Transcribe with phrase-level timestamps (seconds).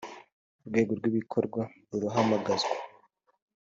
[0.63, 2.75] urwego rw ibikorwa rurahamagazwa